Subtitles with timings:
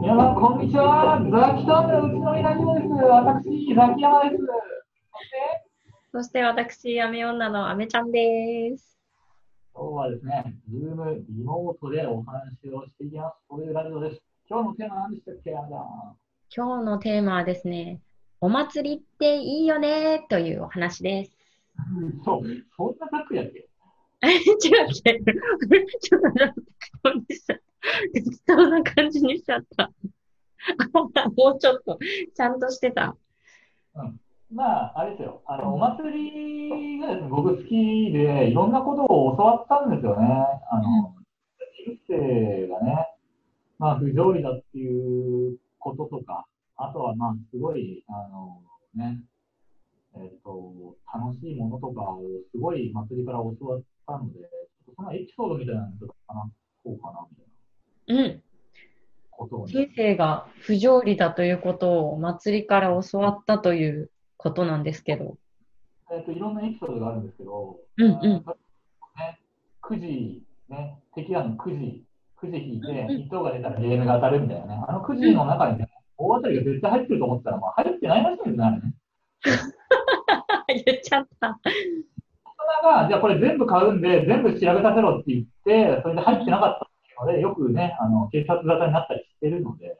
[0.00, 1.20] 皆さん、こんにちは。
[1.20, 1.68] ザキで
[2.88, 2.94] す。
[3.04, 4.42] 私、ザキヤマです。
[4.42, 5.36] そして、
[6.12, 8.98] そして私、アメ女のアメちゃんです。
[9.74, 13.36] 今日はですね、ズームリモートでお話をしていきます。
[13.50, 14.22] そういうラジオです。
[14.48, 15.86] 今日のテーマは何でしたっけあれだ
[16.56, 18.00] 今日のテーマはですね、
[18.40, 21.36] お祭りっていいよねというお話です。
[22.24, 22.42] そう、
[22.76, 23.68] そんなざっくりやっけ？
[24.22, 25.20] え、 違うっけ
[26.00, 26.64] ちょっとなんか適
[27.02, 27.69] 当にしちゃった。
[28.12, 29.84] 適当な感じにしちゃった。
[29.84, 31.98] あ もうちょっと、
[32.34, 33.16] ちゃんとしてた。
[33.94, 34.20] うん。
[34.52, 35.42] まあ、あれですよ。
[35.46, 40.26] あの、お祭りがですね、僕好きで、いろんなことを教わったんですよね。
[40.70, 41.14] あの、
[41.86, 43.06] 人生がね、
[43.78, 48.60] まあ、不条理だっていうこととか、あとはまあ、すごい、あの、
[48.94, 49.22] ね、
[50.16, 54.40] えっ、と、楽しいものとかをすごい祭りから教わったので、
[54.96, 56.50] そのエピソードみたいなのとかかな、
[56.82, 57.49] こうかな、みたいな
[58.08, 58.42] うん。
[59.30, 59.72] ことをね。
[59.72, 65.36] 人生が不条理だということをお祭りから教わったということなんですけど。
[66.12, 68.22] えっと、いろんなエピソードがあるんですけど、うんうん
[69.16, 69.38] ね、
[69.80, 72.04] くじ、ね、敵らのくじ、
[72.36, 78.94] くじ引いて、うんうん一等が出たらゲームが当たるみたいなね、あのくじの中にね、大当たりが絶対入ってると思ってたら、まあ、入ってないらしいんですね、あれね。
[80.84, 81.58] 言っちゃった。
[81.64, 86.89] 大人が、じゃあこれ全部買うんで、全部調べさせろって言って、それで入ってなかった
[87.24, 89.98] ので、よくね、あの、警察沙汰になったりしてるので、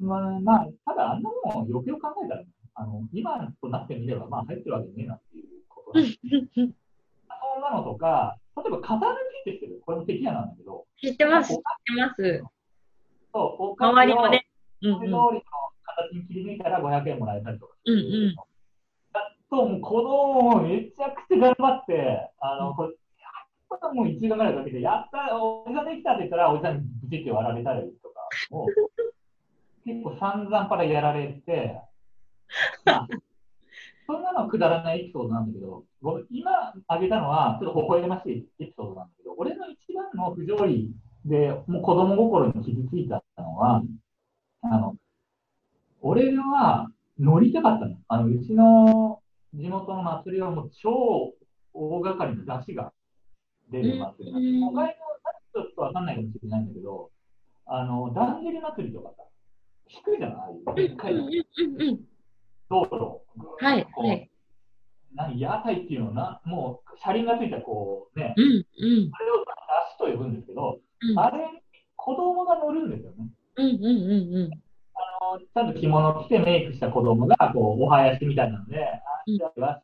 [0.00, 9.80] まあ、まあ、ただあんなもん、よくよく考えたら、ね、あの、今となってみれば、まあ、入ってるわけねえなっていうことなんですそんなのとか、例えば型抜きってしてる。
[9.84, 11.62] これも敵屋なんだけど、知ってます、知って
[12.00, 12.44] ます。
[13.32, 14.46] そう、お菓子を周りもね。
[14.82, 17.74] うん通りの形に切り抜いたら500円もらえたりとか。
[17.84, 18.36] うんうん
[19.12, 22.94] だと、もう子供もめちゃくちゃ頑張って、あの、こっ
[23.90, 28.66] ぱもう1時間ぐらいかけて、やった、おじさんできたって言ったら、おじさんにブチって割られたりとかを、
[29.84, 31.80] 結構散々パラやられて、
[32.84, 33.08] まあ、
[34.06, 40.92] そんなのはくだらないエピソードなんだけど、僕、今挙げたのは、ちょっと微笑ましいエピソードなんだけど、俺の一番の不条理
[41.24, 43.82] で、もう子供心に傷ついたのは、
[44.62, 44.96] あの、
[46.02, 47.96] 俺は乗りたかったの。
[48.08, 49.20] あの、うちの
[49.54, 51.34] 地元の祭りはもう超
[51.72, 52.92] 大掛かりな出汁が
[53.70, 54.82] 出る祭りなんでの
[55.52, 57.10] ちょっとわかんないかもしれないんだけど、
[57.66, 59.24] あの、だんじり祭りとかさ、
[59.86, 60.88] 低いじゃない？
[60.88, 61.14] でっかい
[62.68, 63.20] 道路。
[63.64, 64.30] はいこうはい。
[65.14, 68.54] 何、屋台っていうのな、もう車輪がついたこうね、うんうん。
[68.54, 69.44] あれを
[69.98, 71.18] 出汁と呼ぶんですけど、うん。
[71.18, 71.44] あれに
[71.96, 73.28] 子供が乗るんですよね。
[73.56, 73.90] うんうんうん
[74.36, 74.50] うん。
[74.94, 79.82] あのちゃんと着物着てメイクした子供が、こう、お囃子みたいなので、あうんみたいな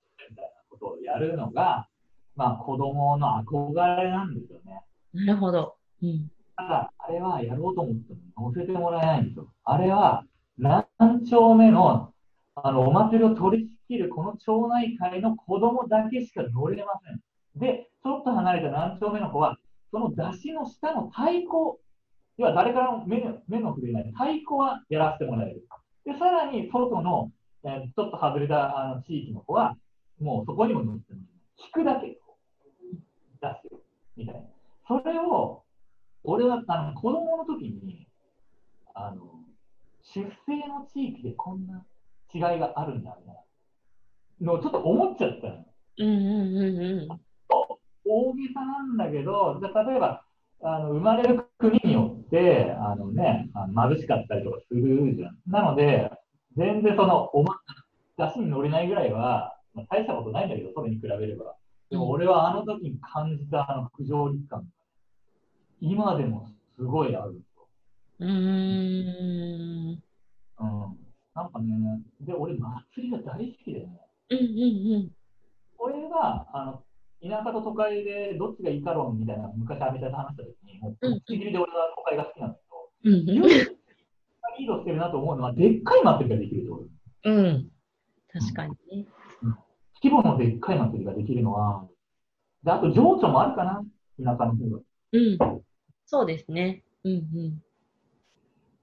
[0.71, 1.89] ことをやるのが、
[2.37, 4.83] まあ、子供の憧れなんですよね。
[5.13, 5.77] なるほど。
[6.03, 9.53] うんただ、あれはやろうと思っても乗せてもらえないんですよ。
[9.65, 10.25] あれは、
[10.57, 10.87] 何
[11.29, 12.15] 丁目の、
[12.55, 17.21] あの、お祭りを取り仕切るこの町内会の子供だけしか乗れません。
[17.61, 19.59] で、ちょっと離れた何丁目の子は、
[19.91, 21.79] その出汁の下の太鼓、
[22.39, 25.67] 要は誰からも目の目の触れない太鼓はやらせてもらえる。
[26.05, 27.31] で、さらに外の、
[27.65, 29.77] えーちょっと外れたあの地域の子は、
[30.21, 31.69] もうそこにも乗ってもらえない。
[31.69, 32.39] 聞くだけ、こ
[32.93, 32.97] う
[33.41, 33.81] 出すよ、
[34.17, 34.41] みたいな。
[34.87, 35.63] それを、
[36.25, 38.09] 俺はあの子供の時に、
[38.95, 39.23] あの、
[40.03, 41.85] 出生の地域でこんな
[42.33, 43.35] 違いがあるんだ、みたい
[44.41, 45.65] なのをちょっと思っちゃったの。
[45.99, 47.21] うんうんうんうん
[48.09, 50.23] 大げさなんだけど、じゃあ例えば、
[50.63, 55.37] あの生まれる国によって、あのね、あの貧しかったりとかするじゃん。
[55.47, 56.11] なので、
[56.57, 57.57] 全然その、おま、
[58.17, 61.57] 出しに乗れないぐらいは、まあ、大したことないんだけど、それに比べれば。
[61.91, 64.67] でも俺はあの時に感じたあの不条理感が、
[65.81, 67.69] 今でもすごいあるんですよ。
[68.20, 70.03] うーん
[70.59, 70.97] うん。
[71.34, 74.00] なんかね、で、俺祭りが大好きでね、
[74.31, 74.42] うんう
[74.98, 75.10] ん
[75.78, 76.82] 俺が、あの、
[77.22, 83.76] 田舎と都会でどっちがいいか論みたいな昔アメリカで話した時に、もう、ちぎりで俺は都会が好きなんだけど、うんうん
[84.58, 87.31] リードしてるなと思うのは、でっかい祭りができるってこと。
[87.31, 87.69] うん
[88.32, 89.06] 確かにね。
[90.02, 91.87] 規模のでっかい祭りができるのは、
[92.64, 93.84] で、あと情緒もあるかな、
[94.19, 94.79] 田舎の方が。
[94.79, 94.82] っ
[95.12, 95.38] うん
[96.06, 96.82] そうですね。
[97.05, 97.62] うんうん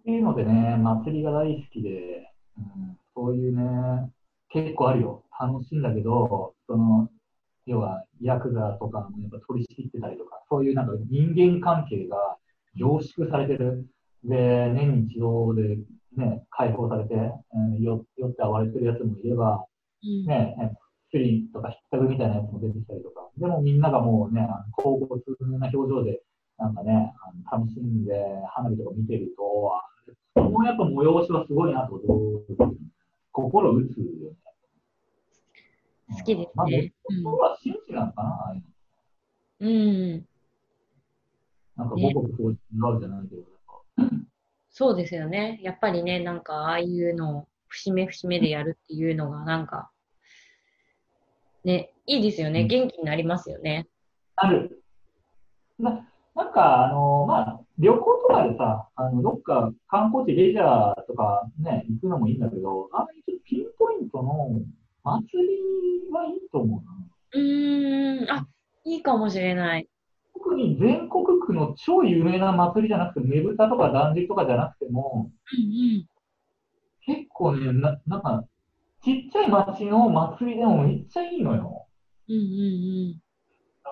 [0.04, 4.12] ていうのでね、祭りが大好きで、うん、そういうね、
[4.50, 5.24] 結構あるよ。
[5.40, 7.10] 楽しいんだけど、その、
[7.66, 12.18] 要は、ヤクザとかもやっぱ取り仕切ってたりとか、そういうなんか人間関係が
[12.76, 13.88] 凝縮されてる。
[14.26, 15.78] で、年に一度で
[16.18, 17.16] ね、解放されて、
[17.54, 19.66] うん、よ酔って暴れてるやつもいれば、
[20.04, 20.56] うんね、
[21.12, 25.22] スリとかひったくみたいなやつも出てきたりとか、でもみんながもうね、高骨
[25.58, 26.22] な表情で、
[26.64, 28.14] なんかね、あの楽しんで
[28.56, 32.00] 花火とか見てると、あこのやっぱ催しはすごいなと、
[33.34, 34.38] 心打つよね。
[36.18, 36.94] 好きですまあ、ね。
[37.22, 38.62] 僕は真摯なのかな、
[39.60, 40.26] うん。
[41.76, 42.56] なんか僕もそう違
[42.96, 43.42] うじゃないけど、
[43.98, 44.26] なんか
[44.70, 45.60] そうですよね。
[45.64, 49.92] やっぱりね、なんかああいうのを節目節目でやるっていうのがなんか、
[51.66, 52.62] ね、いいですよね。
[52.62, 53.90] うん元気になりますよね。
[54.38, 54.82] ある。
[55.78, 64.50] な、なんか、あの、まあ、旅行とかでさ、あの、どっか観光地、レジャーとかね、行くのもいいんだけど、ああいうちょっとピンポイントの
[65.04, 66.92] 祭りはいいと思うな。
[67.34, 68.48] うーん、あ、
[68.84, 69.88] いいかもしれない。
[70.34, 76.06] 特に全国区の超有名な祭りじゃなくて、ねぶたとかだんじりとかじゃなくても、うん
[77.06, 78.46] 結構ね、な、なんか、
[79.04, 81.86] ちっちゃい町の祭りでもめっちゃいいのよ。
[82.30, 82.36] うん。
[82.36, 82.46] うんう
[83.12, 83.20] ん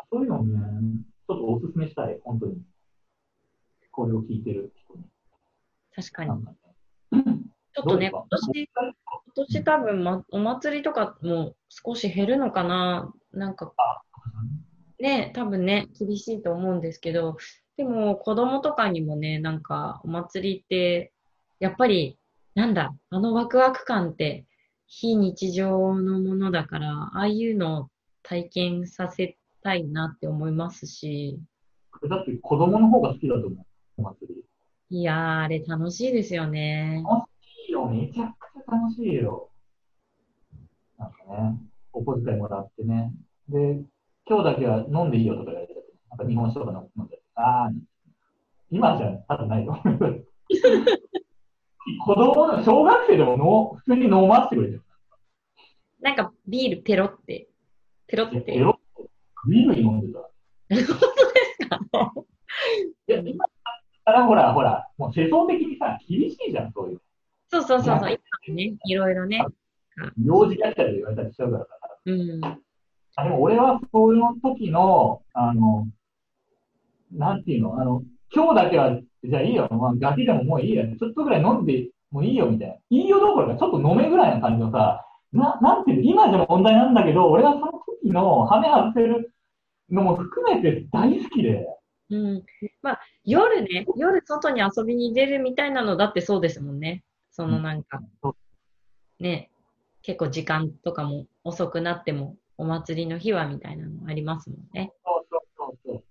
[0.10, 2.62] そういうのをね、ちょっとおすすめしたい、本当に。
[3.92, 5.04] これを聞いてる人に。
[5.94, 6.32] 確かに。
[7.74, 8.94] ちょっとね、ど今年、今
[9.36, 13.14] 年多分、ま、お祭りとかも少し減るのかな。
[13.32, 13.74] なんか
[15.00, 17.38] ね、多分ね、厳しいと思うんですけど、
[17.78, 21.12] でも子供とかにもね、なんかお祭りって、
[21.60, 22.18] やっぱり、
[22.56, 24.46] なんだ、あのワクワク感って
[24.86, 27.90] 非日常のものだから、ああいうのを
[28.24, 31.40] 体験させたいなって思いますし、
[32.10, 33.66] だって子供の方が好きだと思う、
[33.98, 34.44] お祭り。
[34.90, 37.04] いやー、あれ楽しいですよね。
[37.68, 39.50] いいよ、めちゃくちゃ楽しいよ。
[40.98, 41.58] なんかね、
[41.94, 43.14] お小遣いもらってね。
[43.48, 43.82] で、
[44.28, 45.74] 今日だけは飲んでいいよとか言われて、
[46.10, 47.72] なんか日本酒とか飲んで、ああ、
[48.70, 49.82] 今じゃ多分ないよ。
[52.06, 54.84] 子供の、小学生でもの普通に飲ませてくれてる。
[56.02, 57.48] なんかビールペロって、
[58.08, 58.44] ペロって。
[58.48, 58.81] エロ
[59.50, 60.20] ビール飲んでた。
[60.20, 60.30] 本
[60.70, 62.14] 当ですか？
[63.08, 63.52] いや、今だっ
[64.06, 67.02] たらほら、ほら、もう世相的にさ、厳しいじゃん、そういう。
[67.50, 69.44] そうそうそうそう、今ね、いろいろね。
[70.24, 71.70] 幼児やったり言われたりしちゃうからさ。
[72.06, 72.42] うん。
[73.16, 75.88] あでも俺はそういう時の、あの、
[77.12, 78.04] なんていうの、あの、
[78.34, 82.76] 今日だけは、じゃあいいよ、まあ、ガキでももういいよ、ちょっとぐらい飲んでもいいよ、みたいな。
[82.90, 87.81] いいよどころか、ちょっと飲めぐらいな感じのさ、な、なんていうの、今じゃ問題なんだけど、俺はその時
[88.12, 89.34] の羽外せる
[89.90, 91.66] のも含めて大好きで、
[92.10, 92.44] うん。
[92.82, 97.04] まあ、夜ね、夜外に遊びに出るみたいなのだってそうですもんね。
[97.32, 98.02] そのなんか
[99.20, 99.50] ね、
[100.02, 104.92] 結構時間とかも遅くなっても、お祭りの日はみたいなのありますもんね。
[105.06, 106.04] そうそうそう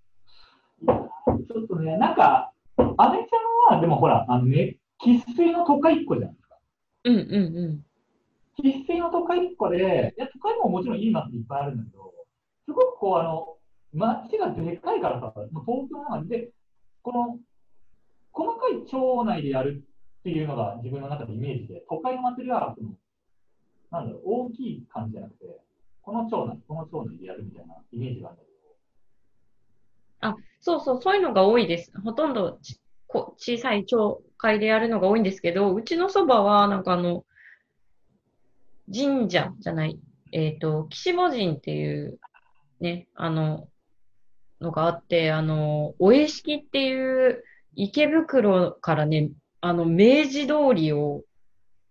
[0.87, 0.93] そ
[1.37, 1.45] う。
[1.45, 2.51] ちょっとね、なんか、
[2.97, 6.55] アメちゃんは、でもほら、あのね、生粋の都会っ子じゃないですか。
[7.05, 7.85] うんうんうん。
[8.61, 12.13] 生粋の都会っ子で、いや、都会ももちろんいい街いっぱいあるんだけど、
[12.65, 13.57] すごくこう、あの、
[13.93, 15.33] 街がでっかいからさ、
[15.65, 16.49] 東京なの中で、
[17.01, 17.39] この、
[18.31, 19.83] 細かい町内でやる
[20.19, 22.91] っていうのが自分の中でイメージで、都会の祭りは、その、
[23.91, 25.45] なんだろう、大きい感じじゃなくて、
[26.01, 28.51] この町内、この町内でやるみたいなイメージがあるんだけ
[30.27, 31.91] ど、あそうそう、そういうのが多いです。
[32.03, 37.25] ほとんどちこ小さい町会でやるのが多いんですけど、うちのそばは、なんかあの、
[38.93, 39.99] 神社じゃない、
[40.31, 42.19] えっと、岸母神っていう、
[42.79, 43.67] ね、あの、
[44.59, 47.43] のがあって、あの、お屋敷っていう
[47.75, 51.23] 池袋からね、あの、明治通りを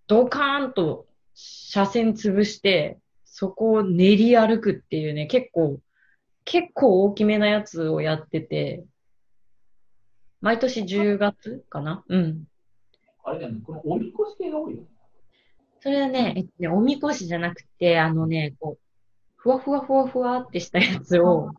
[0.06, 5.80] ドカーンと車線潰して、そこを練り歩くっていうね、結構、
[6.44, 8.84] 結構大きめなやつをやってて、
[10.40, 12.02] 毎年10月かな？
[12.08, 12.44] うん。
[13.24, 14.88] あれだよね、このおみこし系が多いよね。
[15.80, 18.78] それはね、えっとね、おみこしじゃなくて、あのね、こう、
[19.36, 21.52] ふわふわふわふわってしたやつを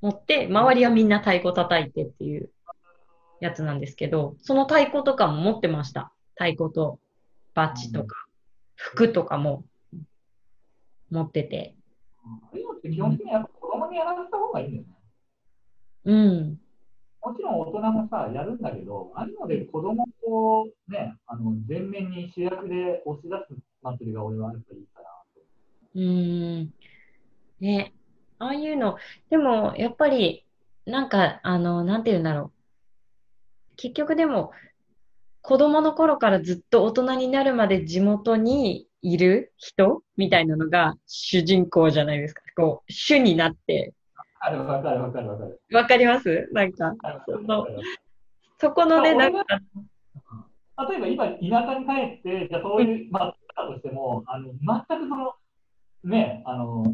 [0.00, 2.50] 持って、周りはみんな太鼓叩いてっていう
[3.40, 6.12] やつなんですけど、その太鼓とかも持ってました。
[6.34, 7.00] 太鼓と
[7.54, 8.26] バッジとか、
[8.76, 9.64] 服とかも
[11.10, 11.74] 持ってて。
[12.88, 14.88] 基本的にやっぱ子供にやらせた方がいいよね。
[16.04, 16.60] うん。
[17.20, 25.40] もちろん大人もさ、やるんだけど、ああいうので子供をね、あの、前面に主役で押し出す祭りが俺はやっぱいいかなと。
[25.94, 26.74] うーん。
[27.60, 27.92] ね。
[28.38, 28.98] ああいうの、
[29.30, 30.44] でも、やっぱり、
[30.84, 32.52] なんか、あの、なんて言うんだろ
[33.72, 33.76] う。
[33.76, 34.52] 結局でも、
[35.42, 42.42] 子供の頃からずっと大人になるまで地元にいる人みたいなのが主人公じゃないですか。
[42.56, 43.94] こう、主になって、
[44.40, 45.60] あるわかるわかるわかる。
[45.72, 46.48] わかります？
[46.52, 46.94] なんか、
[48.58, 49.44] そこのね、なんか、
[50.88, 54.52] 例えば今、田舎に帰って、じゃあそういう、まあ、だとしても、あの、
[54.88, 55.32] 全くその、
[56.04, 56.84] ね、あの、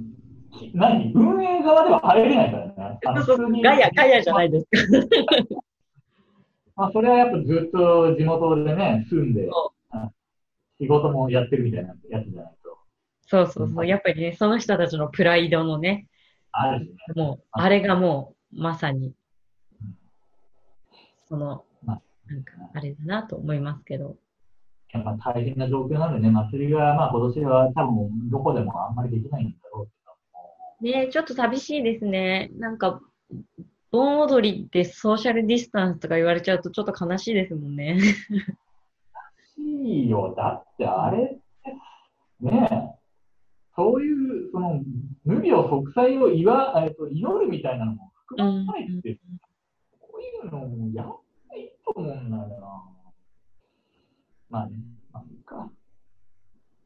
[0.52, 2.98] き何運営側では入れないからね。
[3.04, 4.76] あのガヤ、ガヤじゃないですか。
[6.76, 9.48] まあ、それはやっぱずっと地元でね、住んで、
[10.80, 12.78] 仕事もやってるみたいなやつじゃないと。
[13.22, 13.86] そうそうそう。
[13.86, 16.06] やっぱりね、その人たちのプライドのね、
[16.52, 16.96] あるしね。
[17.14, 19.12] もう、あれがもう、まさに、
[21.28, 21.71] その、まあ
[22.32, 24.16] なんか、あれだなと思いますけど。
[24.92, 29.92] やっぱ大変な状況なんでね、祭りが、まあ今年は多分どこでもあんまりできないんだろうけ
[30.86, 31.02] ど。
[31.04, 32.50] ねちょっと寂しいですね。
[32.58, 33.00] なんか、
[33.90, 37.98] 盆踊りでソーシャルディスタンスとか言われちゃうとちょっと悲しいですもんね。
[39.58, 40.34] いいよ。
[40.34, 41.40] だってあれって、
[42.40, 42.76] ねえ、
[43.76, 44.82] そういう、その、
[45.24, 49.18] 無病息災を祝えっと祈るみたいなのも含まないって、
[50.00, 51.21] こういうのもやっ
[52.02, 52.82] 思うんだよな。
[54.50, 54.76] まあね、
[55.12, 55.70] まあいいか。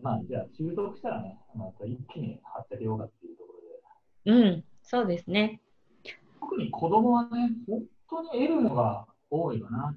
[0.01, 3.53] まあじゃあ習得したらね、また一気にはっちゃけようかっていうとこ
[4.25, 4.41] ろで。
[4.41, 5.61] うん、そうですね。
[6.41, 9.97] 特に子供はね、本当に得るのが多いかな。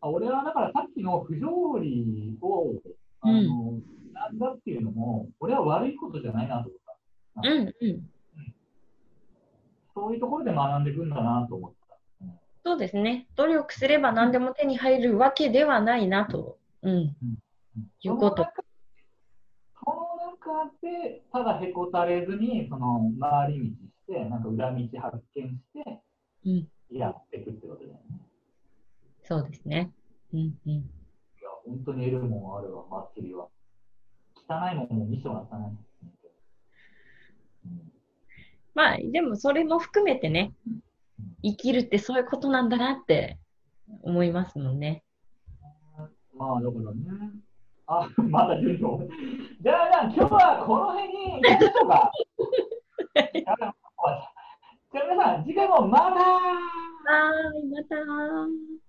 [0.00, 2.72] あ俺はだからさっきの不条理を、
[3.20, 3.78] あの、
[4.12, 6.80] なんだっていうのも、俺は悪いことじゃないなと思っ
[7.42, 7.50] た。
[7.50, 8.10] うん、うん。
[9.94, 11.79] そういうところで学んでいくんだなと思った。
[12.64, 13.26] うんそうですね。
[13.36, 16.58] 努力すれば何でも手に入るわけではないなと。
[16.82, 17.16] うん。
[18.02, 18.46] いうこと
[19.82, 23.70] その中で、ただへこたれずに、その回り
[24.08, 26.02] 道して、なんか裏道発見して、
[26.44, 26.68] うん。
[26.90, 28.20] やっていくってことだよね。
[29.22, 29.90] そうですね。
[30.34, 30.72] うん、うん。
[30.72, 30.76] い
[31.42, 33.48] や、本当に得るもんあるわ、祭りは。
[34.48, 35.76] 汚いもんも見せてもらったね。
[37.64, 37.92] うん
[38.72, 40.52] まあ、でもそれも含めてね、
[41.42, 43.38] 生きるってそういうことなんだなって
[44.02, 45.02] 思いますもんね。
[46.34, 47.30] まあ、だからね。
[47.86, 49.00] あ、 まだ順調。
[49.60, 52.12] じゃあ、じゃあ今日はこの辺に行きましょうか。
[54.92, 58.79] じゃあ皆さん、次回もまたはーい、またー。